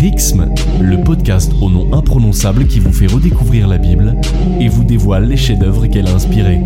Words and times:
Rixme, 0.00 0.48
le 0.80 1.04
podcast 1.04 1.52
au 1.60 1.68
nom 1.68 1.92
imprononçable 1.92 2.66
qui 2.66 2.80
vous 2.80 2.90
fait 2.90 3.06
redécouvrir 3.06 3.68
la 3.68 3.76
Bible 3.76 4.16
et 4.58 4.66
vous 4.66 4.82
dévoile 4.82 5.28
les 5.28 5.36
chefs-d'œuvre 5.36 5.86
qu'elle 5.88 6.06
a 6.06 6.14
inspirés. 6.14 6.62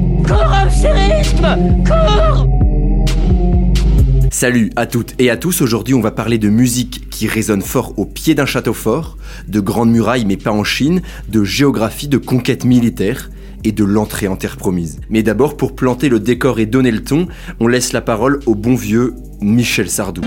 Salut 4.30 4.70
à 4.76 4.86
toutes 4.86 5.14
et 5.18 5.30
à 5.30 5.36
tous, 5.36 5.62
aujourd'hui 5.62 5.94
on 5.94 6.00
va 6.00 6.12
parler 6.12 6.38
de 6.38 6.48
musique 6.48 7.10
qui 7.10 7.26
résonne 7.26 7.62
fort 7.62 7.94
au 7.96 8.04
pied 8.04 8.36
d'un 8.36 8.46
château 8.46 8.72
fort, 8.72 9.18
de 9.48 9.58
grandes 9.58 9.90
murailles 9.90 10.26
mais 10.26 10.36
pas 10.36 10.52
en 10.52 10.62
Chine, 10.62 11.02
de 11.28 11.42
géographie, 11.42 12.06
de 12.06 12.18
conquête 12.18 12.64
militaire 12.64 13.32
et 13.64 13.72
de 13.72 13.82
l'entrée 13.82 14.28
en 14.28 14.36
terre 14.36 14.56
promise. 14.56 15.00
Mais 15.10 15.24
d'abord, 15.24 15.56
pour 15.56 15.74
planter 15.74 16.08
le 16.08 16.20
décor 16.20 16.60
et 16.60 16.66
donner 16.66 16.92
le 16.92 17.02
ton, 17.02 17.26
on 17.58 17.66
laisse 17.66 17.92
la 17.92 18.00
parole 18.00 18.38
au 18.46 18.54
bon 18.54 18.76
vieux 18.76 19.14
Michel 19.40 19.90
Sardou. 19.90 20.22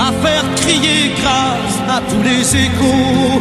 À 0.00 0.12
faire 0.12 0.54
crier 0.54 1.12
grâce 1.20 1.78
à 1.86 2.00
tous 2.08 2.22
les 2.22 2.56
échos, 2.56 3.40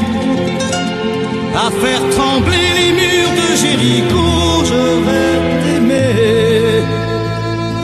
à 1.56 1.72
faire 1.72 2.10
trembler 2.10 2.68
les 2.80 2.92
murs 2.92 3.34
de 3.40 3.50
Jéricho, 3.56 4.66
je 4.66 4.84
vais 5.06 5.36
t'aimer. 5.64 6.84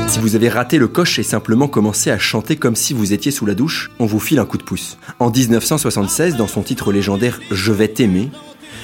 Si 0.10 0.20
vous 0.20 0.36
avez 0.36 0.50
raté 0.50 0.78
le 0.78 0.90
coche 0.90 1.20
et 1.20 1.24
simplement 1.24 1.70
commencé 1.70 2.12
à 2.12 2.20
chanter 2.20 2.58
comme 2.58 2.76
si 2.76 2.94
vous 2.94 3.14
étiez 3.14 3.32
sous 3.32 3.46
la 3.46 3.56
douche, 3.56 3.92
on 4.00 4.06
vous 4.06 4.20
file 4.20 4.40
un 4.40 4.46
coup 4.46 4.58
de 4.58 4.64
pouce. 4.64 4.98
En 5.20 5.32
1976, 5.32 6.36
dans 6.36 6.48
son 6.48 6.62
titre 6.62 6.92
légendaire 6.92 7.40
Je 7.52 7.72
vais 7.72 7.88
t'aimer, 7.88 8.30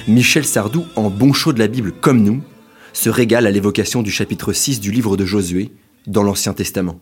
Michel 0.08 0.46
Sardou, 0.46 0.86
en 0.96 1.10
bon 1.10 1.34
chaud 1.34 1.52
de 1.52 1.58
la 1.58 1.68
Bible 1.68 1.92
comme 1.92 2.22
nous, 2.22 2.42
se 2.94 3.10
régale 3.10 3.46
à 3.46 3.50
l'évocation 3.50 4.02
du 4.02 4.10
chapitre 4.10 4.54
6 4.54 4.80
du 4.80 4.90
livre 4.90 5.18
de 5.18 5.26
Josué 5.26 5.70
dans 6.06 6.22
l'Ancien 6.22 6.54
Testament. 6.54 6.98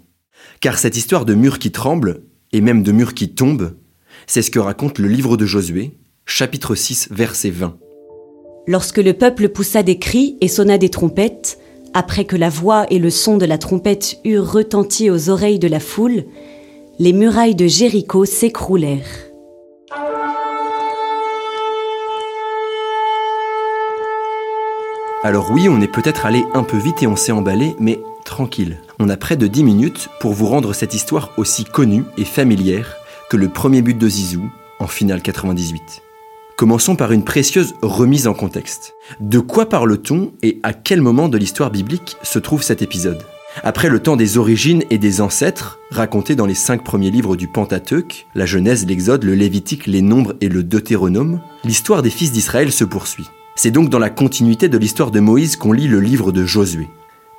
Car 0.61 0.79
cette 0.79 0.97
histoire 0.97 1.25
de 1.25 1.35
murs 1.35 1.59
qui 1.59 1.71
tremblent, 1.71 2.23
et 2.53 2.61
même 2.61 2.83
de 2.83 2.93
murs 2.93 3.15
qui 3.15 3.31
tombent, 3.35 3.77
c'est 4.27 4.43
ce 4.43 4.51
que 4.51 4.59
raconte 4.59 4.99
le 4.99 5.09
livre 5.09 5.37
de 5.37 5.47
Josué, 5.47 5.93
chapitre 6.27 6.75
6, 6.75 7.09
verset 7.11 7.51
20. 7.51 7.77
Lorsque 8.67 8.99
le 8.99 9.15
peuple 9.15 9.49
poussa 9.49 9.83
des 9.83 9.99
cris 9.99 10.37
et 10.41 10.49
sonna 10.49 10.79
des 10.79 10.91
trompettes, 10.91 11.59
après 11.95 12.25
que 12.25 12.37
la 12.37 12.51
voix 12.51 12.87
et 12.91 12.99
le 12.99 13.11
son 13.11 13.37
de 13.37 13.47
la 13.47 13.59
trompette 13.59 14.19
eurent 14.25 14.53
retenti 14.53 15.11
aux 15.11 15.29
oreilles 15.29 15.59
de 15.59 15.69
la 15.69 15.81
foule, 15.81 16.25
les 16.99 17.13
murailles 17.13 17.55
de 17.55 17.67
Jéricho 17.67 18.25
s'écroulèrent. 18.25 19.31
Alors 25.23 25.51
oui, 25.51 25.69
on 25.69 25.81
est 25.81 25.93
peut-être 25.93 26.25
allé 26.25 26.45
un 26.55 26.63
peu 26.63 26.79
vite 26.79 27.03
et 27.03 27.07
on 27.07 27.17
s'est 27.17 27.33
emballé, 27.33 27.75
mais 27.79 27.99
tranquille. 28.31 28.79
On 29.01 29.09
a 29.09 29.17
près 29.17 29.37
de 29.37 29.49
10 29.49 29.65
minutes 29.65 30.09
pour 30.21 30.33
vous 30.33 30.47
rendre 30.47 30.73
cette 30.73 30.95
histoire 30.95 31.33
aussi 31.37 31.65
connue 31.65 32.05
et 32.17 32.25
familière 32.25 32.97
que 33.29 33.37
le 33.37 33.49
premier 33.49 33.83
but 33.83 33.99
de 33.99 34.09
Zizou 34.09 34.49
en 34.79 34.87
finale 34.87 35.21
98. 35.21 36.01
Commençons 36.57 36.95
par 36.95 37.11
une 37.11 37.25
précieuse 37.25 37.75
remise 37.83 38.29
en 38.29 38.35
contexte. 38.35 38.95
De 39.19 39.41
quoi 39.41 39.69
parle-t-on 39.69 40.33
et 40.43 40.61
à 40.63 40.73
quel 40.73 41.01
moment 41.01 41.29
de 41.29 41.39
l'histoire 41.39 41.71
biblique 41.71 42.17
se 42.23 42.39
trouve 42.39 42.63
cet 42.63 42.83
épisode? 42.83 43.21
Après 43.65 43.89
le 43.89 43.99
temps 43.99 44.17
des 44.17 44.39
origines 44.39 44.85
et 44.91 44.99
des 44.99 45.21
ancêtres, 45.21 45.81
racontés 45.91 46.37
dans 46.37 46.47
les 46.47 46.55
cinq 46.55 46.85
premiers 46.85 47.11
livres 47.11 47.35
du 47.35 47.49
Pentateuque, 47.49 48.27
la 48.37 48.47
Genèse, 48.47 48.87
l'Exode, 48.87 49.25
le 49.25 49.35
Lévitique, 49.35 49.89
les 49.89 50.03
Nombres 50.03 50.37
et 50.41 50.49
le 50.49 50.63
Deutéronome, 50.63 51.41
l'histoire 51.65 52.03
des 52.03 52.11
fils 52.11 52.31
d'Israël 52.31 52.71
se 52.71 52.85
poursuit. 52.85 53.27
C'est 53.57 53.73
donc 53.73 53.91
dans 53.91 53.99
la 53.99 54.09
continuité 54.09 54.69
de 54.69 54.79
l'histoire 54.79 55.11
de 55.11 55.19
Moïse 55.19 55.57
qu'on 55.57 55.73
lit 55.73 55.89
le 55.89 55.99
livre 55.99 56.31
de 56.31 56.45
Josué. 56.45 56.89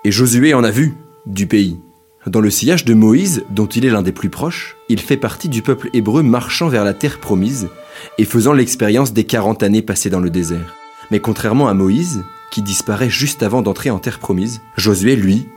Et 0.04 0.12
Josué 0.12 0.56
en 0.56 0.64
a 0.64 0.72
vu, 0.72 0.96
du 1.28 1.46
pays. 1.46 1.80
Dans 2.26 2.42
le 2.42 2.50
sillage 2.50 2.86
de 2.86 2.96
Moïse, 2.96 3.44
dont 3.52 3.68
il 3.68 3.86
est 3.86 3.92
l'un 3.92 4.02
des 4.02 4.12
plus 4.12 4.30
proches, 4.30 4.76
il 4.90 5.00
fait 5.00 5.18
partie 5.18 5.48
du 5.48 5.62
peuple 5.62 5.92
hébreu 5.94 6.24
marchant 6.24 6.70
vers 6.70 6.84
la 6.84 6.96
terre 6.96 7.20
promise 7.20 7.70
et 8.18 8.26
faisant 8.26 8.54
l'expérience 8.54 9.14
des 9.14 9.26
40 9.26 9.62
années 9.62 9.84
passées 9.84 10.10
dans 10.10 10.20
le 10.20 10.32
désert. 10.32 10.74
Mais 11.12 11.20
contrairement 11.20 11.68
à 11.68 11.76
Moïse, 11.76 12.24
qui 12.52 12.64
disparaît 12.64 13.12
juste 13.12 13.44
avant 13.44 13.62
d'entrer 13.62 13.92
en 13.92 14.00
terre 14.00 14.18
promise, 14.18 14.62
Josué, 14.76 15.16
lui, 15.16 15.48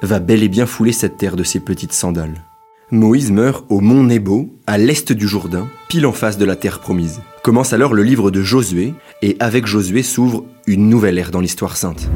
va 0.00 0.18
bel 0.18 0.42
et 0.42 0.48
bien 0.48 0.64
fouler 0.64 0.92
cette 0.92 1.18
terre 1.18 1.36
de 1.36 1.44
ses 1.44 1.60
petites 1.60 1.92
sandales. 1.92 2.46
Moïse 2.90 3.30
meurt 3.30 3.66
au 3.68 3.80
mont 3.80 4.02
Nebo, 4.02 4.48
à 4.66 4.78
l'est 4.78 5.12
du 5.12 5.28
Jourdain, 5.28 5.68
pile 5.90 6.06
en 6.06 6.12
face 6.12 6.38
de 6.38 6.46
la 6.46 6.56
terre 6.56 6.80
promise. 6.80 7.20
Commence 7.42 7.74
alors 7.74 7.92
le 7.92 8.02
livre 8.02 8.30
de 8.30 8.40
Josué, 8.40 8.94
et 9.20 9.36
avec 9.40 9.66
Josué 9.66 10.02
s'ouvre 10.02 10.46
une 10.66 10.88
nouvelle 10.88 11.18
ère 11.18 11.30
dans 11.30 11.40
l'histoire 11.40 11.76
sainte. 11.76 12.08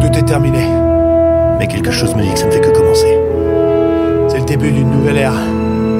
Tout 0.00 0.18
est 0.18 0.24
terminé. 0.24 0.87
Mais 1.58 1.66
quelque 1.66 1.90
chose 1.90 2.14
me 2.14 2.22
dit 2.22 2.32
que 2.32 2.38
ça 2.38 2.46
ne 2.46 2.50
fait 2.52 2.60
que 2.60 2.70
commencer. 2.70 3.18
C'est 4.28 4.38
le 4.38 4.44
début 4.46 4.70
d'une 4.70 4.90
nouvelle 4.90 5.16
ère 5.16 5.34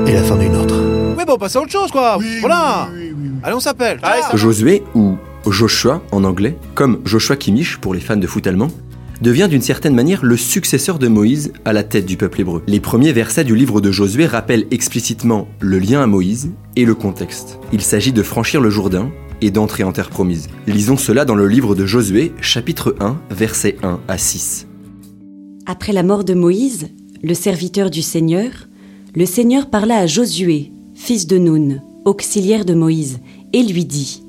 et 0.06 0.12
la 0.12 0.22
fin 0.22 0.36
d'une 0.36 0.54
autre. 0.56 0.76
Oui, 1.16 1.24
bon, 1.26 1.36
passe 1.36 1.56
à 1.56 1.60
autre 1.60 1.72
chose, 1.72 1.90
quoi. 1.90 2.18
voilà. 2.40 2.88
Allez, 3.42 3.54
on 3.54 3.60
s'appelle. 3.60 4.00
Josué, 4.34 4.82
ou 4.94 5.16
Joshua 5.48 6.02
en 6.12 6.24
anglais, 6.24 6.56
comme 6.74 7.00
Joshua 7.04 7.36
Kimmich 7.36 7.78
pour 7.78 7.94
les 7.94 8.00
fans 8.00 8.16
de 8.16 8.26
foot 8.26 8.46
allemand, 8.46 8.68
devient 9.20 9.48
d'une 9.50 9.62
certaine 9.62 9.94
manière 9.96 10.24
le 10.24 10.36
successeur 10.36 11.00
de 11.00 11.08
Moïse 11.08 11.52
à 11.64 11.72
la 11.72 11.82
tête 11.82 12.06
du 12.06 12.16
peuple 12.16 12.42
hébreu. 12.42 12.62
Les 12.68 12.78
premiers 12.78 13.12
versets 13.12 13.42
du 13.44 13.56
livre 13.56 13.80
de 13.80 13.90
Josué 13.90 14.26
rappellent 14.26 14.66
explicitement 14.70 15.48
le 15.58 15.80
lien 15.80 16.00
à 16.00 16.06
Moïse 16.06 16.52
et 16.76 16.84
le 16.84 16.94
contexte. 16.94 17.58
Il 17.72 17.82
s'agit 17.82 18.12
de 18.12 18.22
franchir 18.22 18.60
le 18.60 18.70
Jourdain 18.70 19.10
et 19.40 19.50
d'entrer 19.50 19.82
en 19.82 19.90
terre 19.90 20.10
promise. 20.10 20.48
Lisons 20.68 20.96
cela 20.96 21.24
dans 21.24 21.34
le 21.34 21.48
livre 21.48 21.74
de 21.74 21.84
Josué, 21.84 22.32
chapitre 22.40 22.94
1, 23.00 23.16
versets 23.30 23.76
1 23.82 23.98
à 24.06 24.18
6. 24.18 24.67
Après 25.70 25.92
la 25.92 26.02
mort 26.02 26.24
de 26.24 26.32
Moïse, 26.32 26.88
le 27.22 27.34
serviteur 27.34 27.90
du 27.90 28.00
Seigneur, 28.00 28.50
le 29.14 29.26
Seigneur 29.26 29.68
parla 29.68 29.98
à 29.98 30.06
Josué, 30.06 30.72
fils 30.94 31.26
de 31.26 31.36
Nun, 31.36 31.82
auxiliaire 32.06 32.64
de 32.64 32.72
Moïse, 32.72 33.18
et 33.52 33.62
lui 33.62 33.84
dit 33.84 34.22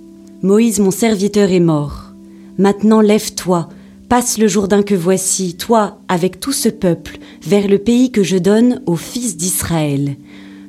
Moïse, 0.43 0.81
mon 0.81 0.91
serviteur, 0.91 1.49
est 1.49 1.61
mort. 1.61 2.11
Maintenant 2.57 2.99
lève-toi, 2.99 3.69
passe 4.09 4.37
le 4.37 4.49
Jourdain 4.49 4.83
que 4.83 4.95
voici, 4.95 5.55
toi, 5.55 5.99
avec 6.09 6.41
tout 6.41 6.51
ce 6.51 6.67
peuple, 6.67 7.19
vers 7.41 7.69
le 7.69 7.77
pays 7.77 8.11
que 8.11 8.21
je 8.21 8.35
donne 8.37 8.81
aux 8.85 8.97
fils 8.97 9.37
d'Israël. 9.37 10.17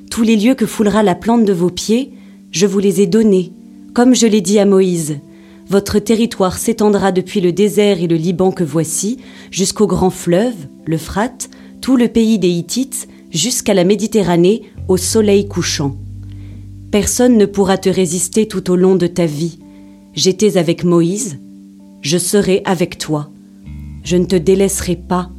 Tous 0.09 0.23
les 0.23 0.37
lieux 0.37 0.55
que 0.55 0.67
foulera 0.67 1.03
la 1.03 1.17
plante 1.17 1.45
de 1.45 1.53
vos 1.53 1.71
pieds, 1.71 2.13
je 2.53 2.69
vous 2.69 2.79
les 2.79 3.01
ai 3.01 3.09
donnés, 3.09 3.51
comme 3.93 4.15
je 4.15 4.29
l'ai 4.29 4.41
dit 4.41 4.61
à 4.61 4.67
Moïse. 4.67 5.17
Votre 5.71 6.01
territoire 6.01 6.59
s'étendra 6.59 7.13
depuis 7.13 7.41
le 7.41 7.53
désert 7.53 8.03
et 8.03 8.09
le 8.09 8.17
Liban 8.17 8.51
que 8.51 8.65
voici, 8.65 9.19
jusqu'au 9.53 9.87
grand 9.87 10.11
fleuve, 10.11 10.57
l'Euphrate, 10.85 11.49
tout 11.81 11.97
le 11.97 12.09
pays 12.09 12.41
des 12.41 12.49
Hittites, 12.49 13.07
jusqu'à 13.31 13.73
la 13.73 13.85
Méditerranée, 13.85 14.63
au 14.89 14.97
soleil 14.97 15.47
couchant. 15.47 15.97
Personne 16.91 17.37
ne 17.37 17.47
pourra 17.47 17.79
te 17.79 17.89
résister 17.89 18.49
tout 18.49 18.69
au 18.69 18.75
long 18.75 18.97
de 18.97 19.07
ta 19.07 19.27
vie. 19.27 19.61
J'étais 20.13 20.57
avec 20.57 20.83
Moïse, 20.83 21.39
je 22.03 22.19
serai 22.19 22.63
avec 22.65 22.99
toi. 22.99 23.31
Je 24.03 24.17
ne 24.17 24.25
te 24.25 24.35
délaisserai 24.35 24.97
pas, 24.97 25.31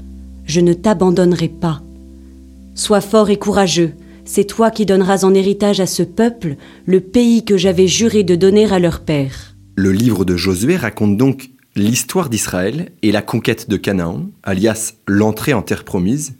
je 0.45 0.61
ne 0.61 0.71
t'abandonnerai 0.71 1.49
pas. 1.49 1.81
Sois 2.73 3.01
fort 3.01 3.29
et 3.31 3.37
courageux, 3.37 3.95
c'est 4.23 4.45
toi 4.45 4.71
qui 4.71 4.85
donneras 4.85 5.25
en 5.25 5.33
héritage 5.33 5.81
à 5.81 5.87
ce 5.87 6.03
peuple 6.03 6.55
le 6.85 7.01
pays 7.01 7.43
que 7.43 7.57
j'avais 7.57 7.87
juré 7.87 8.23
de 8.23 8.35
donner 8.35 8.71
à 8.71 8.79
leur 8.79 9.01
père. 9.01 9.50
Le 9.75 9.91
livre 9.91 10.25
de 10.25 10.35
Josué 10.35 10.75
raconte 10.75 11.15
donc 11.15 11.49
l'histoire 11.75 12.29
d'Israël 12.29 12.91
et 13.01 13.11
la 13.11 13.21
conquête 13.21 13.69
de 13.69 13.77
Canaan, 13.77 14.29
alias 14.43 14.95
l'entrée 15.07 15.53
en 15.53 15.61
terre 15.61 15.85
promise, 15.85 16.35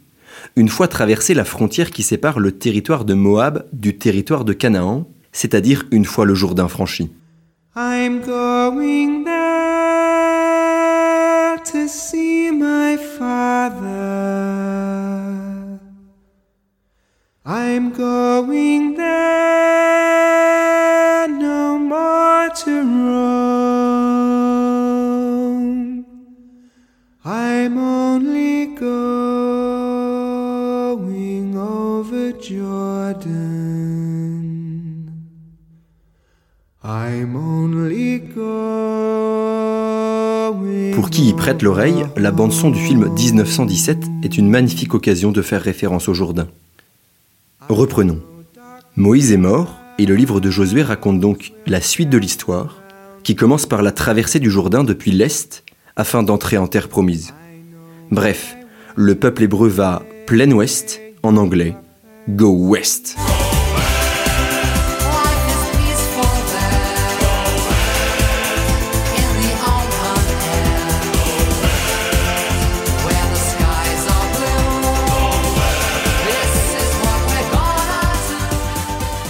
une 0.56 0.68
fois 0.68 0.86
traversé 0.86 1.32
la 1.32 1.44
frontière 1.44 1.90
qui 1.90 2.02
sépare 2.02 2.38
le 2.40 2.52
territoire 2.52 3.06
de 3.06 3.14
Moab 3.14 3.66
du 3.72 3.96
territoire 3.96 4.44
de 4.44 4.52
Canaan, 4.52 5.08
c'est-à-dire 5.32 5.84
une 5.90 6.04
fois 6.04 6.26
le 6.26 6.34
Jourdain 6.34 6.68
franchi. 6.68 7.10
I'm 7.74 8.20
going 8.20 9.24
there 9.24 9.32
to 11.72 11.88
see 11.88 12.50
my 12.52 12.98
father. 12.98 14.42
I'm 17.46 17.92
going 17.92 18.94
there 18.94 20.41
Pour 40.94 41.10
qui 41.10 41.28
y 41.28 41.32
prête 41.32 41.62
l'oreille, 41.62 42.06
la 42.16 42.30
bande-son 42.30 42.70
du 42.70 42.78
film 42.78 43.08
1917 43.12 43.98
est 44.22 44.36
une 44.36 44.48
magnifique 44.48 44.94
occasion 44.94 45.30
de 45.32 45.42
faire 45.42 45.62
référence 45.62 46.08
au 46.08 46.14
Jourdain. 46.14 46.48
Reprenons. 47.68 48.18
Moïse 48.96 49.32
est 49.32 49.36
mort, 49.36 49.81
et 49.98 50.06
le 50.06 50.14
livre 50.14 50.40
de 50.40 50.50
Josué 50.50 50.82
raconte 50.82 51.20
donc 51.20 51.52
la 51.66 51.80
suite 51.80 52.10
de 52.10 52.18
l'histoire, 52.18 52.82
qui 53.22 53.36
commence 53.36 53.66
par 53.66 53.82
la 53.82 53.92
traversée 53.92 54.40
du 54.40 54.50
Jourdain 54.50 54.84
depuis 54.84 55.12
l'Est, 55.12 55.64
afin 55.96 56.22
d'entrer 56.22 56.56
en 56.56 56.66
terre 56.66 56.88
promise. 56.88 57.34
Bref, 58.10 58.56
le 58.96 59.14
peuple 59.14 59.44
hébreu 59.44 59.68
va 59.68 60.02
plein 60.26 60.50
ouest, 60.50 61.00
en 61.22 61.36
anglais, 61.36 61.76
go 62.28 62.50
west. 62.50 63.16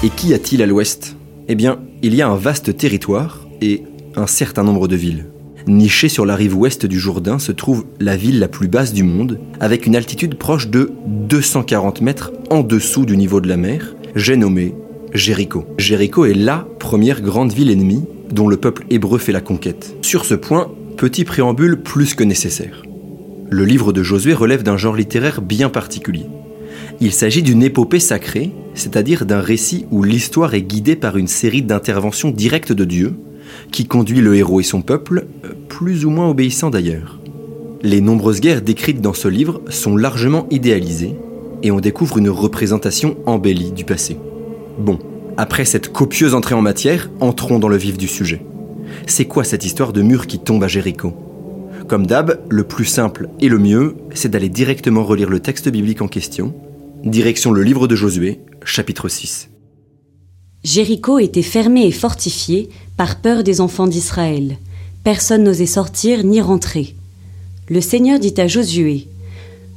Et 0.05 0.11
qu'y 0.11 0.35
a-t-il 0.35 0.61
à 0.63 0.67
l'ouest? 0.67 1.17
Eh 1.47 1.55
bien, 1.55 1.79
il 2.03 2.17
y 2.17 2.23
a 2.23 2.29
un 2.29 2.35
vaste 2.35 2.77
territoire 2.77 3.47
et 3.61 3.85
un 4.17 4.27
certain 4.27 4.65
nombre 4.65 4.89
de 4.89 4.97
villes. 4.97 5.27
Nichée 5.69 6.09
sur 6.09 6.27
la 6.27 6.35
rive 6.35 6.57
ouest 6.57 6.87
du 6.87 6.99
Jourdain 6.99 7.39
se 7.39 7.53
trouve 7.53 7.85
la 8.01 8.17
ville 8.17 8.41
la 8.41 8.49
plus 8.49 8.67
basse 8.67 8.93
du 8.93 9.05
monde, 9.05 9.39
avec 9.61 9.87
une 9.87 9.95
altitude 9.95 10.35
proche 10.35 10.67
de 10.67 10.91
240 11.07 12.01
mètres 12.01 12.33
en 12.51 12.63
dessous 12.63 13.07
du 13.07 13.17
niveau 13.17 13.41
de 13.41 13.49
la 13.49 13.57
mer. 13.57 13.95
J'ai 14.17 14.37
nommé 14.37 14.75
Jéricho. 15.15 15.67
Jéricho 15.79 16.25
est 16.25 16.35
la 16.35 16.67
première 16.81 17.21
grande 17.21 17.53
ville 17.53 17.71
ennemie 17.71 18.05
dont 18.29 18.49
le 18.49 18.57
peuple 18.57 18.85
hébreu 18.91 19.19
fait 19.19 19.31
la 19.31 19.41
conquête. 19.41 19.95
Sur 20.03 20.25
ce 20.25 20.35
point, 20.35 20.73
petit 20.97 21.25
préambule 21.25 21.81
plus 21.81 22.15
que 22.15 22.25
nécessaire. 22.25 22.83
Le 23.51 23.65
livre 23.65 23.93
de 23.93 24.03
Josué 24.03 24.35
relève 24.35 24.65
d'un 24.65 24.77
genre 24.77 24.97
littéraire 24.97 25.43
bien 25.43 25.69
particulier. 25.69 26.27
Il 27.05 27.11
s'agit 27.11 27.43
d'une 27.43 27.65
épopée 27.65 27.99
sacrée, 27.99 28.53
c'est-à-dire 28.75 29.27
d'un 29.27 29.41
récit 29.41 29.87
où 29.91 30.05
l'histoire 30.05 30.55
est 30.55 30.63
guidée 30.63 30.95
par 30.95 31.17
une 31.17 31.27
série 31.27 31.63
d'interventions 31.63 32.31
directes 32.31 32.73
de 32.73 32.85
Dieu, 32.85 33.15
qui 33.73 33.87
conduit 33.87 34.21
le 34.21 34.37
héros 34.37 34.61
et 34.61 34.63
son 34.63 34.83
peuple, 34.83 35.27
euh, 35.45 35.49
plus 35.69 36.05
ou 36.05 36.11
moins 36.11 36.31
obéissants 36.31 36.71
d'ailleurs. 36.71 37.19
Les 37.83 38.01
nombreuses 38.01 38.41
guerres 38.41 38.63
décrites 38.63 39.01
dans 39.01 39.15
ce 39.15 39.27
livre 39.27 39.63
sont 39.69 39.97
largement 39.97 40.47
idéalisées, 40.53 41.17
et 41.65 41.73
on 41.73 41.81
découvre 41.81 42.19
une 42.19 42.31
représentation 42.31 43.17
embellie 43.27 43.73
du 43.73 43.85
passé. 43.85 44.17
Bon, 44.79 45.01
après 45.37 45.65
cette 45.65 45.93
copieuse 45.93 46.37
entrée 46.37 46.55
en 46.55 46.63
matière, 46.63 47.11
entrons 47.19 47.59
dans 47.59 47.69
le 47.69 47.77
vif 47.77 47.99
du 47.99 48.07
sujet. 48.07 48.47
C'est 49.09 49.25
quoi 49.25 49.43
cette 49.43 49.65
histoire 49.65 49.93
de 49.93 50.03
mur 50.03 50.29
qui 50.29 50.39
tombe 50.39 50.63
à 50.63 50.69
Jéricho? 50.69 51.15
Comme 51.89 52.07
d'hab, 52.07 52.39
le 52.49 52.63
plus 52.63 52.85
simple 52.85 53.29
et 53.41 53.49
le 53.49 53.59
mieux, 53.59 53.97
c'est 54.15 54.31
d'aller 54.31 54.49
directement 54.49 55.03
relire 55.03 55.31
le 55.31 55.41
texte 55.41 55.69
biblique 55.69 56.01
en 56.01 56.07
question. 56.07 56.55
Direction 57.05 57.51
le 57.51 57.65
livre 57.65 57.89
de 57.89 57.97
Josué, 57.97 58.39
chapitre 58.65 59.09
6. 59.09 59.51
Jéricho 60.63 61.19
était 61.19 61.43
fermé 61.43 61.85
et 61.85 61.91
fortifié 61.91 62.69
par 62.97 63.21
peur 63.21 63.43
des 63.43 63.61
enfants 63.61 63.89
d'Israël. 63.89 64.59
Personne 65.03 65.43
n'osait 65.43 65.67
sortir 65.67 66.23
ni 66.23 66.41
rentrer. 66.41 66.95
Le 67.69 67.81
Seigneur 67.81 68.21
dit 68.21 68.35
à 68.37 68.47
Josué 68.47 69.09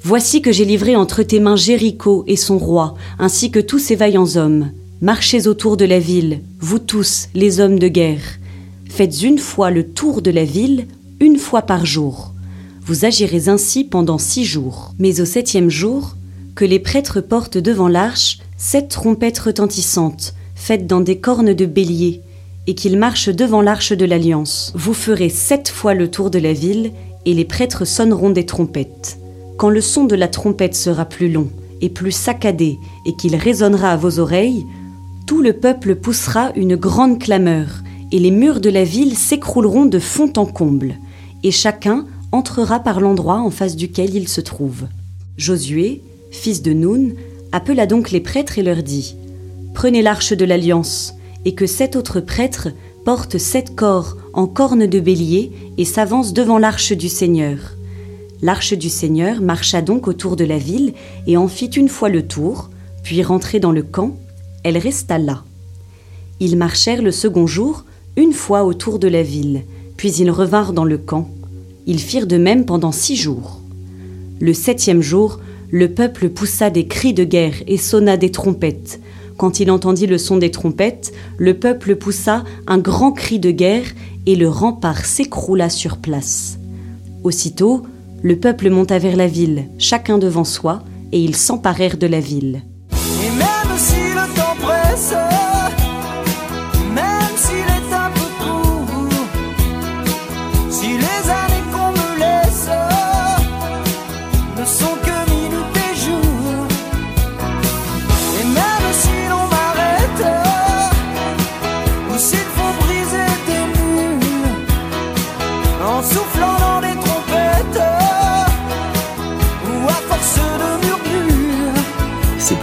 Voici 0.03 0.43
que 0.43 0.51
j'ai 0.51 0.65
livré 0.65 0.95
entre 0.95 1.23
tes 1.23 1.39
mains 1.39 1.55
Jéricho 1.55 2.23
et 2.27 2.35
son 2.35 2.59
roi, 2.59 2.93
ainsi 3.17 3.49
que 3.49 3.59
tous 3.59 3.79
ses 3.79 3.95
vaillants 3.95 4.35
hommes. 4.35 4.69
Marchez 5.01 5.47
autour 5.47 5.77
de 5.77 5.85
la 5.85 5.99
ville, 5.99 6.41
vous 6.59 6.77
tous, 6.77 7.29
les 7.33 7.59
hommes 7.59 7.79
de 7.79 7.87
guerre. 7.87 8.37
Faites 8.87 9.23
une 9.23 9.39
fois 9.39 9.71
le 9.71 9.83
tour 9.83 10.21
de 10.21 10.29
la 10.29 10.45
ville, 10.45 10.85
une 11.19 11.39
fois 11.39 11.63
par 11.63 11.87
jour. 11.87 12.33
Vous 12.85 13.03
agirez 13.03 13.49
ainsi 13.49 13.83
pendant 13.83 14.19
six 14.19 14.45
jours. 14.45 14.93
Mais 14.99 15.21
au 15.21 15.25
septième 15.25 15.71
jour, 15.71 16.15
que 16.55 16.65
les 16.65 16.79
prêtres 16.79 17.21
portent 17.21 17.57
devant 17.57 17.89
l'arche 17.89 18.39
sept 18.57 18.89
trompettes 18.89 19.39
retentissantes, 19.39 20.33
faites 20.55 20.87
dans 20.87 21.01
des 21.01 21.19
cornes 21.19 21.53
de 21.53 21.65
bélier, 21.65 22.21
et 22.67 22.73
qu'ils 22.73 22.97
marchent 22.97 23.29
devant 23.29 23.61
l'arche 23.61 23.91
de 23.91 24.05
l'alliance. 24.05 24.71
Vous 24.75 24.93
ferez 24.93 25.29
sept 25.29 25.69
fois 25.69 25.93
le 25.93 26.09
tour 26.09 26.31
de 26.31 26.39
la 26.39 26.53
ville, 26.53 26.93
et 27.25 27.33
les 27.33 27.45
prêtres 27.45 27.85
sonneront 27.85 28.29
des 28.29 28.45
trompettes. 28.45 29.19
Quand 29.57 29.69
le 29.69 29.81
son 29.81 30.05
de 30.05 30.15
la 30.15 30.27
trompette 30.27 30.75
sera 30.75 31.05
plus 31.05 31.29
long 31.31 31.49
et 31.81 31.89
plus 31.89 32.11
saccadé, 32.11 32.79
et 33.05 33.15
qu'il 33.15 33.35
résonnera 33.35 33.91
à 33.91 33.97
vos 33.97 34.19
oreilles, 34.19 34.65
tout 35.27 35.41
le 35.41 35.53
peuple 35.53 35.95
poussera 35.95 36.51
une 36.55 36.77
grande 36.77 37.19
clameur, 37.19 37.83
et 38.11 38.19
les 38.19 38.31
murs 38.31 38.61
de 38.61 38.69
la 38.69 38.85
ville 38.85 39.17
s'écrouleront 39.17 39.85
de 39.85 39.99
fond 39.99 40.31
en 40.37 40.45
comble, 40.45 40.95
et 41.43 41.51
chacun 41.51 42.05
entrera 42.31 42.79
par 42.79 43.01
l'endroit 43.01 43.39
en 43.39 43.49
face 43.49 43.75
duquel 43.75 44.15
il 44.15 44.29
se 44.29 44.41
trouve. 44.41 44.85
Josué, 45.37 46.01
fils 46.31 46.61
de 46.61 46.73
Noun, 46.73 47.15
appela 47.51 47.85
donc 47.85 48.11
les 48.11 48.19
prêtres 48.19 48.59
et 48.59 48.63
leur 48.63 48.83
dit 48.83 49.15
Prenez 49.73 50.01
l'arche 50.01 50.33
de 50.33 50.45
l'alliance, 50.45 51.13
et 51.45 51.53
que 51.53 51.65
sept 51.65 51.95
autres 51.95 52.19
prêtres 52.19 52.69
portent 53.05 53.37
sept 53.37 53.75
corps 53.75 54.17
en 54.33 54.47
cornes 54.47 54.87
de 54.87 54.99
bélier 54.99 55.51
et 55.77 55.85
s'avancent 55.85 56.33
devant 56.33 56.57
l'arche 56.57 56.91
du 56.91 57.07
Seigneur. 57.07 57.57
L'arche 58.41 58.73
du 58.73 58.89
Seigneur 58.89 59.41
marcha 59.41 59.81
donc 59.81 60.07
autour 60.07 60.35
de 60.35 60.43
la 60.43 60.57
ville 60.57 60.93
et 61.27 61.37
en 61.37 61.47
fit 61.47 61.67
une 61.67 61.89
fois 61.89 62.09
le 62.09 62.27
tour, 62.27 62.69
puis 63.03 63.23
rentrée 63.23 63.59
dans 63.59 63.71
le 63.71 63.83
camp, 63.83 64.17
elle 64.63 64.77
resta 64.77 65.17
là. 65.17 65.43
Ils 66.39 66.57
marchèrent 66.57 67.01
le 67.01 67.11
second 67.11 67.47
jour 67.47 67.85
une 68.17 68.33
fois 68.33 68.63
autour 68.63 68.99
de 68.99 69.07
la 69.07 69.23
ville, 69.23 69.63
puis 69.97 70.11
ils 70.11 70.31
revinrent 70.31 70.73
dans 70.73 70.83
le 70.83 70.97
camp. 70.97 71.29
Ils 71.85 71.99
firent 71.99 72.27
de 72.27 72.37
même 72.37 72.65
pendant 72.65 72.91
six 72.91 73.15
jours. 73.15 73.61
Le 74.39 74.53
septième 74.53 75.01
jour, 75.01 75.39
le 75.75 75.93
peuple 75.93 76.29
poussa 76.29 76.69
des 76.69 76.87
cris 76.87 77.13
de 77.13 77.25
guerre 77.25 77.55
et 77.67 77.75
sonna 77.75 78.15
des 78.15 78.31
trompettes. 78.31 79.01
Quand 79.35 79.59
il 79.59 79.69
entendit 79.69 80.07
le 80.07 80.17
son 80.17 80.37
des 80.37 80.49
trompettes, 80.49 81.11
le 81.37 81.53
peuple 81.53 81.97
poussa 81.97 82.45
un 82.65 82.77
grand 82.77 83.11
cri 83.11 83.39
de 83.39 83.51
guerre 83.51 83.83
et 84.25 84.37
le 84.37 84.47
rempart 84.47 85.03
s'écroula 85.03 85.69
sur 85.69 85.97
place. 85.97 86.57
Aussitôt, 87.25 87.83
le 88.23 88.37
peuple 88.37 88.69
monta 88.69 88.99
vers 88.99 89.17
la 89.17 89.27
ville, 89.27 89.65
chacun 89.77 90.17
devant 90.17 90.45
soi, 90.45 90.81
et 91.11 91.21
ils 91.21 91.35
s'emparèrent 91.35 91.97
de 91.97 92.07
la 92.07 92.21
ville. 92.21 92.63
Et 93.21 93.31
même 93.31 93.75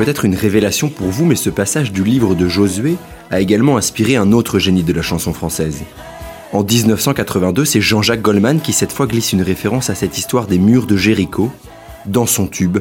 peut-être 0.05 0.25
une 0.25 0.35
révélation 0.35 0.89
pour 0.89 1.07
vous, 1.07 1.25
mais 1.25 1.37
ce 1.37 1.49
passage 1.49 1.93
du 1.93 2.03
livre 2.03 2.35
de 2.35 2.49
Josué 2.49 2.97
a 3.31 3.41
également 3.41 3.77
inspiré 3.77 4.17
un 4.17 4.33
autre 4.33 4.59
génie 4.59 4.83
de 4.83 4.93
la 4.93 5.01
chanson 5.01 5.33
française. 5.33 5.85
En 6.53 6.65
1982, 6.65 7.65
c'est 7.65 7.81
Jean-Jacques 7.81 8.21
Goldman 8.21 8.61
qui 8.61 8.73
cette 8.73 8.91
fois 8.91 9.07
glisse 9.07 9.33
une 9.33 9.43
référence 9.43 9.91
à 9.91 9.95
cette 9.95 10.19
histoire 10.19 10.49
des 10.49 10.59
murs 10.59 10.89
de 10.89 10.97
Jéricho 10.97 11.53
dans 12.05 12.27
son 12.27 12.49
tube 12.49 12.79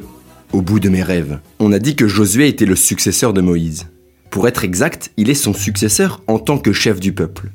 Au 0.52 0.64
bout 0.64 0.80
de 0.80 0.90
mes 0.90 1.04
rêves. 1.04 1.38
On 1.60 1.72
a 1.74 1.78
dit 1.78 1.96
que 1.96 2.08
Josué 2.08 2.48
était 2.48 2.66
le 2.66 2.76
successeur 2.76 3.34
de 3.34 3.42
Moïse. 3.42 3.86
Pour 4.32 4.48
être 4.48 4.64
exact, 4.64 5.12
il 5.16 5.30
est 5.30 5.36
son 5.36 5.54
successeur 5.54 6.24
en 6.26 6.40
tant 6.40 6.58
que 6.58 6.74
chef 6.74 7.00
du 7.00 7.14
peuple. 7.14 7.52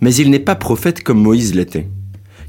Mais 0.00 0.14
il 0.14 0.30
n'est 0.30 0.38
pas 0.38 0.54
prophète 0.54 1.02
comme 1.02 1.20
Moïse 1.20 1.56
l'était. 1.56 1.88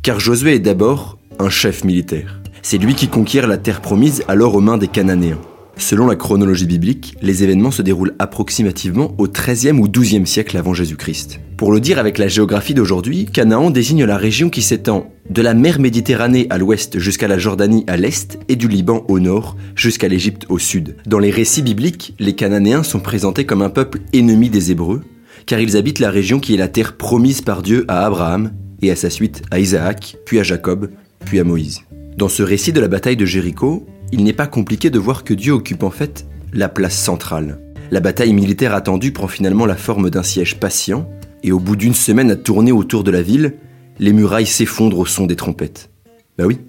Car 0.04 0.20
Josué 0.20 0.54
est 0.54 0.60
d'abord 0.60 1.18
un 1.40 1.50
chef 1.50 1.84
militaire. 1.84 2.40
C'est 2.62 2.78
lui 2.78 2.94
qui 2.94 3.08
conquiert 3.08 3.48
la 3.48 3.58
terre 3.58 3.82
promise 3.82 4.24
alors 4.28 4.54
aux 4.54 4.62
mains 4.62 4.78
des 4.78 4.88
Cananéens. 4.88 5.40
Selon 5.80 6.08
la 6.08 6.18
chronologie 6.18 6.66
biblique, 6.66 7.16
les 7.22 7.44
événements 7.44 7.72
se 7.72 7.82
déroulent 7.82 8.14
approximativement 8.20 9.16
au 9.18 9.28
XIIIe 9.28 9.80
ou 9.80 9.88
XIIe 9.88 10.28
siècle 10.28 10.58
avant 10.58 10.74
Jésus-Christ. 10.74 11.40
Pour 11.56 11.72
le 11.72 11.80
dire 11.80 12.00
avec 12.00 12.18
la 12.18 12.28
géographie 12.28 12.74
d'aujourd'hui, 12.74 13.26
Canaan 13.26 13.72
désigne 13.72 14.04
la 14.04 14.18
région 14.18 14.50
qui 14.50 14.62
s'étend 14.62 15.10
de 15.30 15.42
la 15.42 15.54
mer 15.54 15.80
Méditerranée 15.80 16.48
à 16.50 16.58
l'ouest 16.58 17.00
jusqu'à 17.00 17.30
la 17.30 17.38
Jordanie 17.38 17.86
à 17.88 17.96
l'est 17.96 18.38
et 18.50 18.58
du 18.58 18.68
Liban 18.68 19.06
au 19.08 19.22
nord 19.22 19.56
jusqu'à 19.74 20.10
l'Égypte 20.10 20.46
au 20.50 20.60
sud. 20.60 20.98
Dans 21.08 21.18
les 21.18 21.32
récits 21.32 21.62
bibliques, 21.62 22.14
les 22.20 22.36
Cananéens 22.36 22.84
sont 22.84 23.00
présentés 23.00 23.46
comme 23.46 23.62
un 23.62 23.70
peuple 23.70 24.00
ennemi 24.12 24.50
des 24.50 24.72
Hébreux, 24.72 25.02
car 25.46 25.62
ils 25.62 25.78
habitent 25.78 26.00
la 26.00 26.12
région 26.12 26.42
qui 26.42 26.56
est 26.56 26.58
la 26.58 26.68
terre 26.68 26.98
promise 26.98 27.42
par 27.42 27.62
Dieu 27.62 27.86
à 27.88 28.06
Abraham 28.06 28.52
et 28.82 28.92
à 28.92 28.98
sa 28.98 29.10
suite 29.10 29.44
à 29.50 29.60
Isaac, 29.60 30.18
puis 30.26 30.40
à 30.40 30.44
Jacob, 30.44 30.90
puis 31.26 31.40
à 31.40 31.46
Moïse. 31.46 31.82
Dans 32.18 32.28
ce 32.28 32.44
récit 32.44 32.74
de 32.74 32.82
la 32.82 32.90
bataille 32.90 33.16
de 33.16 33.26
Jéricho, 33.26 33.88
il 34.12 34.24
n'est 34.24 34.34
pas 34.34 34.48
compliqué 34.48 34.90
de 34.90 35.00
voir 35.00 35.24
que 35.24 35.34
Dieu 35.34 35.54
occupe 35.54 35.84
en 35.84 35.92
fait 35.92 36.26
la 36.54 36.70
place 36.70 36.98
centrale. 36.98 37.60
La 37.92 38.00
bataille 38.00 38.34
militaire 38.34 38.74
attendue 38.74 39.12
prend 39.12 39.28
finalement 39.28 39.66
la 39.66 39.76
forme 39.76 40.10
d'un 40.10 40.24
siège 40.24 40.60
patient, 40.60 41.10
et 41.44 41.52
au 41.52 41.60
bout 41.60 41.76
d'une 41.76 41.94
semaine 41.94 42.32
à 42.32 42.36
tourner 42.36 42.72
autour 42.72 43.04
de 43.04 43.12
la 43.12 43.22
ville, 43.22 43.56
les 44.00 44.14
murailles 44.14 44.46
s'effondrent 44.46 45.00
au 45.00 45.06
son 45.06 45.26
des 45.26 45.36
trompettes. 45.36 45.90
Bah 46.38 46.46
oui, 46.46 46.60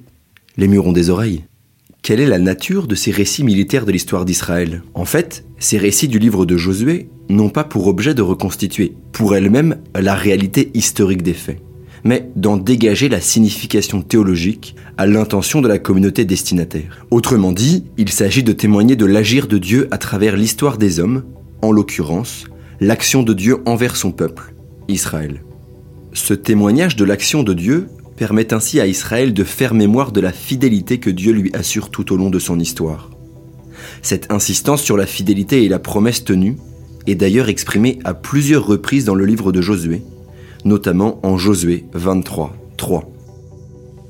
les 0.56 0.68
murs 0.68 0.86
ont 0.86 0.92
des 0.92 1.10
oreilles. 1.10 1.44
Quelle 2.02 2.20
est 2.20 2.26
la 2.26 2.38
nature 2.38 2.86
de 2.86 2.94
ces 2.94 3.10
récits 3.10 3.44
militaires 3.44 3.84
de 3.84 3.92
l'histoire 3.92 4.24
d'Israël? 4.24 4.82
En 4.94 5.04
fait, 5.04 5.44
ces 5.58 5.76
récits 5.76 6.08
du 6.08 6.18
livre 6.18 6.46
de 6.46 6.56
Josué 6.56 7.10
n'ont 7.28 7.50
pas 7.50 7.64
pour 7.64 7.86
objet 7.86 8.14
de 8.14 8.22
reconstituer, 8.22 8.94
pour 9.12 9.36
elles-mêmes, 9.36 9.76
la 9.94 10.14
réalité 10.14 10.70
historique 10.72 11.22
des 11.22 11.34
faits, 11.34 11.60
mais 12.04 12.30
d'en 12.36 12.56
dégager 12.56 13.08
la 13.08 13.20
signification 13.20 14.02
théologique 14.02 14.74
à 14.96 15.06
l'intention 15.06 15.60
de 15.60 15.68
la 15.68 15.78
communauté 15.78 16.24
destinataire. 16.24 17.06
Autrement 17.10 17.52
dit, 17.52 17.84
il 17.96 18.10
s'agit 18.10 18.42
de 18.42 18.52
témoigner 18.52 18.96
de 18.96 19.06
l'agir 19.06 19.46
de 19.46 19.58
Dieu 19.58 19.88
à 19.90 19.98
travers 19.98 20.36
l'histoire 20.36 20.78
des 20.78 21.00
hommes, 21.00 21.24
en 21.62 21.72
l'occurrence, 21.72 22.44
l'action 22.80 23.22
de 23.22 23.34
Dieu 23.34 23.58
envers 23.66 23.96
son 23.96 24.12
peuple, 24.12 24.54
Israël. 24.88 25.42
Ce 26.12 26.34
témoignage 26.34 26.96
de 26.96 27.04
l'action 27.04 27.42
de 27.42 27.54
Dieu 27.54 27.88
permet 28.16 28.52
ainsi 28.52 28.80
à 28.80 28.86
Israël 28.86 29.32
de 29.32 29.44
faire 29.44 29.74
mémoire 29.74 30.12
de 30.12 30.20
la 30.20 30.32
fidélité 30.32 30.98
que 30.98 31.10
Dieu 31.10 31.32
lui 31.32 31.50
assure 31.54 31.90
tout 31.90 32.12
au 32.12 32.16
long 32.16 32.30
de 32.30 32.38
son 32.38 32.58
histoire. 32.58 33.10
Cette 34.02 34.30
insistance 34.30 34.82
sur 34.82 34.96
la 34.96 35.06
fidélité 35.06 35.64
et 35.64 35.68
la 35.68 35.78
promesse 35.78 36.24
tenue 36.24 36.56
est 37.06 37.14
d'ailleurs 37.14 37.48
exprimée 37.48 37.98
à 38.04 38.14
plusieurs 38.14 38.66
reprises 38.66 39.04
dans 39.04 39.14
le 39.14 39.24
livre 39.24 39.52
de 39.52 39.60
Josué, 39.60 40.02
notamment 40.64 41.18
en 41.22 41.36
Josué 41.36 41.84
23, 41.92 42.54
3. 42.76 43.10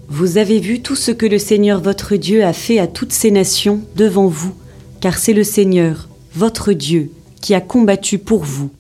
Vous 0.09 0.39
avez 0.39 0.59
vu 0.59 0.81
tout 0.83 0.97
ce 0.97 1.13
que 1.13 1.27
le 1.27 1.39
Seigneur 1.39 1.81
votre 1.81 2.17
Dieu 2.17 2.45
a 2.45 2.53
fait 2.53 2.79
à 2.79 2.87
toutes 2.87 3.13
ces 3.13 3.31
nations 3.31 3.81
devant 3.97 4.27
vous, 4.27 4.55
car 5.01 5.19
c'est 5.19 5.33
le 5.33 5.45
Seigneur, 5.45 6.09
votre 6.35 6.73
Dieu, 6.73 7.11
qui 7.41 7.55
a 7.55 7.61
combattu 7.61 8.19
pour 8.19 8.43
vous. 8.45 8.71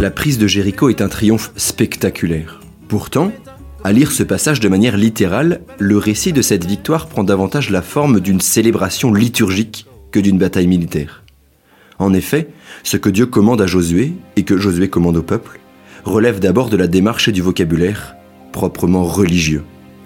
La 0.00 0.10
prise 0.10 0.38
de 0.38 0.46
Jéricho 0.46 0.88
est 0.88 1.00
un 1.00 1.08
triomphe 1.08 1.52
spectaculaire. 1.56 2.60
Pourtant, 2.88 3.32
à 3.82 3.92
lire 3.92 4.12
ce 4.12 4.22
passage 4.22 4.60
de 4.60 4.68
manière 4.68 4.96
littérale, 4.96 5.60
le 5.78 5.98
récit 5.98 6.32
de 6.32 6.42
cette 6.42 6.64
victoire 6.64 7.06
prend 7.06 7.24
davantage 7.24 7.70
la 7.70 7.82
forme 7.82 8.20
d'une 8.20 8.40
célébration 8.40 9.12
liturgique 9.12 9.86
que 10.10 10.20
d'une 10.20 10.38
bataille 10.38 10.68
militaire. 10.68 11.22
En 11.98 12.14
effet, 12.14 12.48
ce 12.82 12.96
que 12.96 13.10
Dieu 13.10 13.26
commande 13.26 13.60
à 13.62 13.66
Josué 13.66 14.12
et 14.36 14.44
que 14.44 14.56
Josué 14.56 14.88
commande 14.88 15.16
au 15.16 15.22
peuple 15.22 15.60
relève 16.04 16.40
d'abord 16.40 16.68
de 16.70 16.76
la 16.76 16.86
démarche 16.86 17.28
et 17.28 17.32
du 17.32 17.42
vocabulaire 17.42 18.14
proprement 18.52 19.04
religieux. 19.04 19.64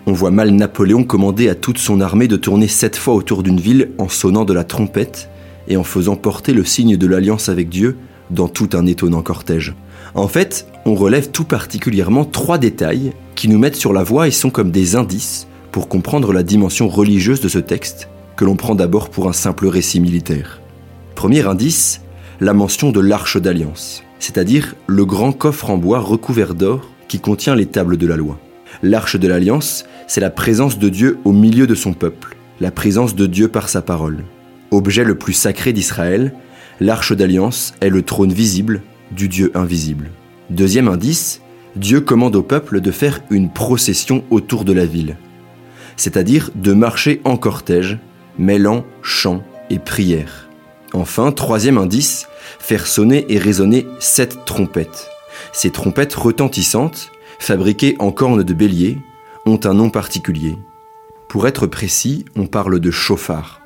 On 0.08 0.12
voit 0.12 0.30
mal 0.30 0.52
Napoléon 0.52 1.04
commander 1.04 1.50
à 1.50 1.54
toute 1.54 1.76
son 1.76 2.00
armée 2.00 2.28
de 2.28 2.36
tourner 2.36 2.66
sept 2.66 2.96
fois 2.96 3.12
autour 3.12 3.42
d'une 3.42 3.60
ville 3.60 3.90
en 3.98 4.08
sonnant 4.08 4.46
de 4.46 4.54
la 4.54 4.64
trompette 4.64 5.28
et 5.68 5.76
en 5.76 5.84
faisant 5.84 6.16
porter 6.16 6.54
le 6.54 6.64
signe 6.64 6.96
de 6.96 7.06
l'alliance 7.06 7.50
avec 7.50 7.68
Dieu 7.68 7.98
dans 8.30 8.48
tout 8.48 8.70
un 8.72 8.86
étonnant 8.86 9.20
cortège. 9.20 9.74
En 10.14 10.26
fait, 10.26 10.66
on 10.86 10.94
relève 10.94 11.30
tout 11.30 11.44
particulièrement 11.44 12.24
trois 12.24 12.56
détails 12.56 13.12
qui 13.34 13.48
nous 13.48 13.58
mettent 13.58 13.76
sur 13.76 13.92
la 13.92 14.02
voie 14.02 14.26
et 14.26 14.30
sont 14.30 14.48
comme 14.48 14.70
des 14.70 14.96
indices 14.96 15.46
pour 15.72 15.88
comprendre 15.88 16.32
la 16.32 16.42
dimension 16.42 16.88
religieuse 16.88 17.42
de 17.42 17.48
ce 17.50 17.58
texte, 17.58 18.08
que 18.34 18.46
l'on 18.46 18.56
prend 18.56 18.74
d'abord 18.74 19.10
pour 19.10 19.28
un 19.28 19.34
simple 19.34 19.66
récit 19.66 20.00
militaire. 20.00 20.62
Premier 21.16 21.46
indice, 21.46 22.00
la 22.40 22.54
mention 22.54 22.92
de 22.92 23.00
l'arche 23.00 23.36
d'alliance, 23.36 24.02
c'est-à-dire 24.20 24.74
le 24.86 25.04
grand 25.04 25.32
coffre 25.32 25.68
en 25.68 25.76
bois 25.76 26.00
recouvert 26.00 26.54
d'or 26.54 26.88
qui 27.08 27.20
contient 27.20 27.54
les 27.54 27.66
tables 27.66 27.98
de 27.98 28.06
la 28.06 28.16
loi. 28.16 28.38
L'arche 28.82 29.16
de 29.16 29.26
l'alliance, 29.26 29.84
c'est 30.06 30.20
la 30.20 30.30
présence 30.30 30.78
de 30.78 30.88
Dieu 30.88 31.18
au 31.24 31.32
milieu 31.32 31.66
de 31.66 31.74
son 31.74 31.92
peuple, 31.92 32.36
la 32.60 32.70
présence 32.70 33.16
de 33.16 33.26
Dieu 33.26 33.48
par 33.48 33.68
sa 33.68 33.82
parole. 33.82 34.24
Objet 34.70 35.04
le 35.04 35.16
plus 35.16 35.32
sacré 35.32 35.72
d'Israël, 35.72 36.32
l'arche 36.78 37.12
d'alliance 37.12 37.74
est 37.80 37.88
le 37.88 38.02
trône 38.02 38.32
visible 38.32 38.82
du 39.10 39.28
Dieu 39.28 39.50
invisible. 39.54 40.10
Deuxième 40.50 40.88
indice, 40.88 41.40
Dieu 41.74 42.00
commande 42.00 42.36
au 42.36 42.42
peuple 42.42 42.80
de 42.80 42.90
faire 42.90 43.20
une 43.30 43.50
procession 43.50 44.24
autour 44.30 44.64
de 44.64 44.72
la 44.72 44.86
ville, 44.86 45.16
c'est-à-dire 45.96 46.50
de 46.54 46.72
marcher 46.72 47.20
en 47.24 47.36
cortège, 47.36 47.98
mêlant 48.38 48.84
chant 49.02 49.42
et 49.70 49.78
prière. 49.78 50.48
Enfin, 50.92 51.32
troisième 51.32 51.78
indice, 51.78 52.28
faire 52.58 52.86
sonner 52.86 53.26
et 53.28 53.38
résonner 53.38 53.86
sept 53.98 54.44
trompettes. 54.46 55.08
Ces 55.52 55.70
trompettes 55.70 56.14
retentissantes, 56.14 57.10
fabriquées 57.38 57.96
en 57.98 58.12
cornes 58.12 58.42
de 58.42 58.54
bélier, 58.54 58.98
ont 59.46 59.60
un 59.64 59.74
nom 59.74 59.90
particulier. 59.90 60.56
Pour 61.28 61.46
être 61.46 61.66
précis, 61.66 62.24
on 62.36 62.46
parle 62.46 62.80
de 62.80 62.90
chauffard. 62.90 63.60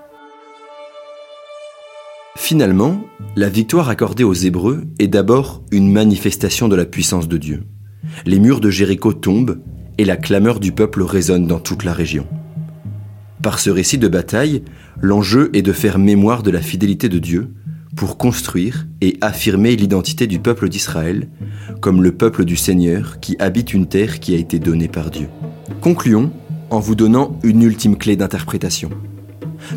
Finalement, 2.36 3.00
la 3.36 3.48
victoire 3.48 3.88
accordée 3.88 4.24
aux 4.24 4.32
Hébreux 4.32 4.84
est 4.98 5.08
d'abord 5.08 5.62
une 5.70 5.92
manifestation 5.92 6.68
de 6.68 6.76
la 6.76 6.86
puissance 6.86 7.28
de 7.28 7.36
Dieu. 7.36 7.64
Les 8.24 8.38
murs 8.38 8.60
de 8.60 8.70
Jéricho 8.70 9.12
tombent 9.12 9.60
et 9.98 10.04
la 10.04 10.16
clameur 10.16 10.58
du 10.58 10.72
peuple 10.72 11.02
résonne 11.02 11.46
dans 11.46 11.60
toute 11.60 11.84
la 11.84 11.92
région. 11.92 12.26
Par 13.42 13.58
ce 13.58 13.70
récit 13.70 13.98
de 13.98 14.08
bataille, 14.08 14.62
l'enjeu 15.00 15.50
est 15.52 15.62
de 15.62 15.72
faire 15.72 15.98
mémoire 15.98 16.42
de 16.42 16.50
la 16.50 16.60
fidélité 16.60 17.08
de 17.08 17.18
Dieu 17.18 17.52
pour 17.96 18.16
construire 18.16 18.86
et 19.00 19.18
affirmer 19.20 19.76
l'identité 19.76 20.26
du 20.26 20.38
peuple 20.38 20.68
d'Israël 20.68 21.28
comme 21.80 22.02
le 22.02 22.12
peuple 22.12 22.44
du 22.44 22.56
Seigneur 22.56 23.20
qui 23.20 23.36
habite 23.38 23.74
une 23.74 23.86
terre 23.86 24.20
qui 24.20 24.34
a 24.34 24.38
été 24.38 24.58
donnée 24.58 24.88
par 24.88 25.10
Dieu. 25.10 25.28
Concluons 25.80 26.30
en 26.70 26.80
vous 26.80 26.94
donnant 26.94 27.38
une 27.42 27.62
ultime 27.62 27.96
clé 27.96 28.16
d'interprétation. 28.16 28.90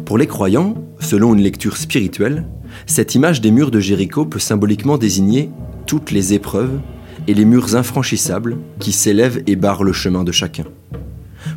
Pour 0.06 0.18
les 0.18 0.28
croyants, 0.28 0.76
selon 1.00 1.34
une 1.34 1.42
lecture 1.42 1.78
spirituelle, 1.78 2.46
cette 2.86 3.16
image 3.16 3.42
des 3.42 3.52
murs 3.52 3.72
de 3.72 3.80
Jéricho 3.80 4.26
peut 4.26 4.40
symboliquement 4.40 4.98
désigner 4.98 5.50
toutes 5.86 6.12
les 6.12 6.34
épreuves 6.34 6.80
et 7.28 7.34
les 7.34 7.46
murs 7.46 7.76
infranchissables 7.76 8.58
qui 8.80 8.92
s'élèvent 8.92 9.44
et 9.48 9.56
barrent 9.56 9.84
le 9.84 9.94
chemin 9.94 10.24
de 10.24 10.32
chacun. 10.32 10.66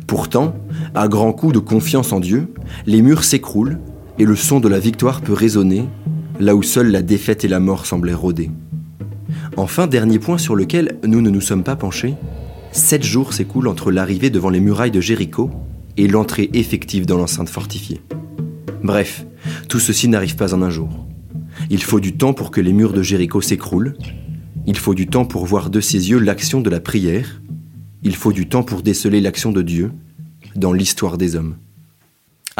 Pourtant, 0.07 0.55
à 0.93 1.07
grands 1.07 1.33
coups 1.33 1.53
de 1.53 1.59
confiance 1.59 2.11
en 2.11 2.19
Dieu, 2.19 2.53
les 2.85 3.01
murs 3.01 3.23
s'écroulent 3.23 3.79
et 4.17 4.25
le 4.25 4.35
son 4.35 4.59
de 4.59 4.67
la 4.67 4.79
victoire 4.79 5.21
peut 5.21 5.33
résonner 5.33 5.87
là 6.39 6.55
où 6.55 6.63
seule 6.63 6.89
la 6.89 7.01
défaite 7.01 7.43
et 7.43 7.49
la 7.49 7.59
mort 7.59 7.85
semblaient 7.85 8.13
rôder. 8.13 8.49
Enfin, 9.57 9.87
dernier 9.87 10.19
point 10.19 10.37
sur 10.37 10.55
lequel 10.55 10.97
nous 11.05 11.21
ne 11.21 11.29
nous 11.29 11.41
sommes 11.41 11.63
pas 11.63 11.75
penchés, 11.75 12.15
sept 12.71 13.03
jours 13.03 13.33
s'écoulent 13.33 13.67
entre 13.67 13.91
l'arrivée 13.91 14.29
devant 14.29 14.49
les 14.49 14.61
murailles 14.61 14.91
de 14.91 15.01
Jéricho 15.01 15.51
et 15.97 16.07
l'entrée 16.07 16.49
effective 16.53 17.05
dans 17.05 17.17
l'enceinte 17.17 17.49
fortifiée. 17.49 18.01
Bref, 18.83 19.25
tout 19.67 19.79
ceci 19.79 20.07
n'arrive 20.07 20.37
pas 20.37 20.53
en 20.53 20.61
un 20.61 20.69
jour. 20.69 21.05
Il 21.69 21.83
faut 21.83 21.99
du 21.99 22.15
temps 22.15 22.33
pour 22.33 22.51
que 22.51 22.61
les 22.61 22.71
murs 22.71 22.93
de 22.93 23.03
Jéricho 23.03 23.41
s'écroulent, 23.41 23.97
il 24.65 24.77
faut 24.77 24.93
du 24.93 25.07
temps 25.07 25.25
pour 25.25 25.45
voir 25.45 25.69
de 25.69 25.81
ses 25.81 26.09
yeux 26.09 26.19
l'action 26.19 26.61
de 26.61 26.69
la 26.69 26.79
prière, 26.79 27.41
il 28.01 28.15
faut 28.15 28.31
du 28.31 28.47
temps 28.47 28.63
pour 28.63 28.81
déceler 28.81 29.19
l'action 29.19 29.51
de 29.51 29.61
Dieu 29.61 29.91
dans 30.55 30.71
l'histoire 30.71 31.17
des 31.17 31.35
hommes. 31.35 31.55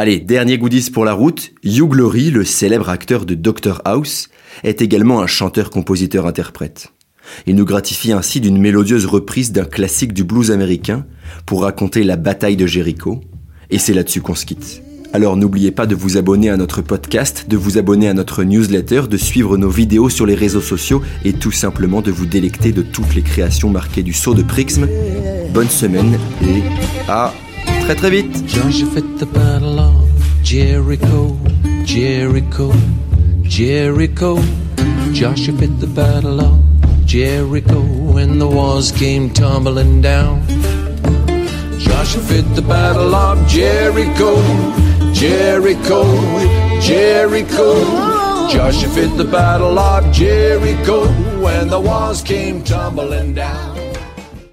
Allez, 0.02 0.22
dernier 0.22 0.58
goodies 0.58 0.92
pour 0.92 1.04
la 1.04 1.12
route, 1.12 1.52
Hugh 1.62 1.94
Laurie, 1.94 2.32
le 2.32 2.46
célèbre 2.46 2.88
acteur 2.88 3.26
de 3.26 3.36
Doctor 3.36 3.82
House, 3.84 4.30
est 4.64 4.82
également 4.82 5.20
un 5.20 5.28
chanteur-compositeur-interprète. 5.28 6.94
Il 7.48 7.56
nous 7.56 7.66
gratifie 7.66 8.14
ainsi 8.14 8.40
d'une 8.40 8.58
mélodieuse 8.58 9.06
reprise 9.06 9.52
d'un 9.52 9.66
classique 9.66 10.14
du 10.14 10.24
blues 10.24 10.52
américain 10.52 11.06
pour 11.46 11.64
raconter 11.64 12.04
la 12.04 12.16
bataille 12.16 12.56
de 12.56 12.66
Jéricho, 12.66 13.20
et 13.72 13.78
c'est 13.78 13.94
là-dessus 13.94 14.22
qu'on 14.22 14.36
se 14.36 14.46
quitte. 14.46 14.82
Alors 15.12 15.36
n'oubliez 15.36 15.72
pas 15.72 15.86
de 15.86 15.96
vous 15.96 16.16
abonner 16.16 16.50
à 16.50 16.56
notre 16.56 16.82
podcast, 16.82 17.50
de 17.50 17.58
vous 17.58 17.78
abonner 17.78 18.08
à 18.08 18.14
notre 18.14 18.46
newsletter, 18.46 19.02
de 19.10 19.18
suivre 19.18 19.58
nos 19.58 19.70
vidéos 19.70 20.08
sur 20.08 20.26
les 20.26 20.36
réseaux 20.36 20.62
sociaux 20.62 21.02
et 21.26 21.34
tout 21.34 21.52
simplement 21.52 22.02
de 22.02 22.12
vous 22.12 22.26
délecter 22.26 22.72
de 22.72 22.84
toutes 22.84 23.16
les 23.16 23.22
créations 23.22 23.70
marquées 23.70 24.04
du 24.04 24.14
saut 24.14 24.34
de 24.34 24.44
Prixme. 24.44 24.88
Bonne 25.54 25.68
semaine 25.68 26.18
et 26.42 26.64
à 27.10 27.34
très 27.90 27.96
très 27.96 28.10
vite 28.12 28.38
fit 28.94 29.18
the 29.18 29.26
battle 29.26 29.80
of 29.80 30.44
Jericho, 30.44 31.36
Jericho, 31.86 32.72
Jericho. 33.42 34.38
Joshua 35.12 35.56
fit 35.58 35.80
the 35.80 35.88
battle 35.88 36.40
of 36.40 36.60
Jericho 37.08 37.82
when 38.14 38.38
the 38.38 38.48
walls 38.48 38.92
came 38.92 39.32
tumbling 39.32 40.04
down. 40.04 40.44
Joshua 41.80 42.22
fit 42.22 42.46
the 42.54 42.62
battle 42.62 43.16
of 43.16 43.48
Jericho, 43.48 44.36
Jericho, 45.12 46.04
Jericho. 46.80 47.74
Joshua 48.52 48.90
fit 48.90 49.18
the 49.18 49.26
battle 49.26 49.80
of 49.80 50.14
Jericho 50.14 51.08
when 51.42 51.68
the 51.70 51.80
walls 51.80 52.22
came 52.22 52.64
tumbling 52.64 53.34
down. 53.34 53.69